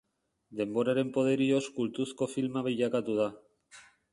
Denboraren 0.61 1.11
poderioz 1.17 1.61
kultuzko 1.77 2.29
filma 2.35 2.67
bilakatu 2.71 3.19
da. 3.21 3.29